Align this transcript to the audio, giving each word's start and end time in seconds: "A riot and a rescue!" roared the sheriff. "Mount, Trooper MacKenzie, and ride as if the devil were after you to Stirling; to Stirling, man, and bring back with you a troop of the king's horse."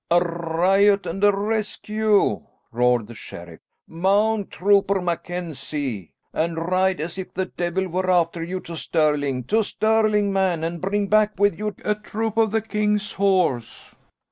"A 0.09 0.19
riot 0.19 1.05
and 1.05 1.23
a 1.23 1.31
rescue!" 1.31 2.41
roared 2.71 3.05
the 3.05 3.13
sheriff. 3.13 3.59
"Mount, 3.87 4.49
Trooper 4.49 4.99
MacKenzie, 4.99 6.11
and 6.33 6.57
ride 6.57 6.99
as 6.99 7.19
if 7.19 7.31
the 7.35 7.45
devil 7.45 7.87
were 7.87 8.09
after 8.09 8.41
you 8.41 8.61
to 8.61 8.75
Stirling; 8.75 9.43
to 9.43 9.63
Stirling, 9.63 10.33
man, 10.33 10.63
and 10.63 10.81
bring 10.81 11.05
back 11.05 11.39
with 11.39 11.55
you 11.59 11.75
a 11.85 11.93
troop 11.93 12.35
of 12.37 12.49
the 12.49 12.61
king's 12.63 13.13
horse." 13.13 13.93